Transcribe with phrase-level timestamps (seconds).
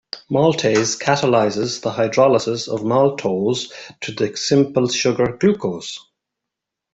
[0.31, 5.99] Maltase catalyzes the hydrolysis of maltose to the simple sugar glucose.